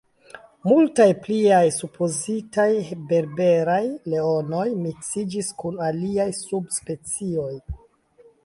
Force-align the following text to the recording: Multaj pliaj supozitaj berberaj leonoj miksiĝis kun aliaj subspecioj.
Multaj 0.69 1.05
pliaj 1.25 1.65
supozitaj 1.75 2.65
berberaj 3.11 3.81
leonoj 4.15 4.65
miksiĝis 4.87 5.53
kun 5.63 5.81
aliaj 5.91 6.29
subspecioj. 6.43 7.51